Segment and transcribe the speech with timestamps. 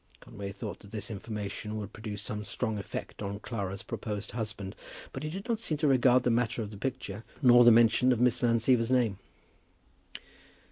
[0.19, 4.75] Conway thought that this information would produce some strong effect on Clara's proposed husband;
[5.13, 8.11] but he did not seem to regard the matter of the picture nor the mention
[8.11, 9.19] of Miss Van Siever's name.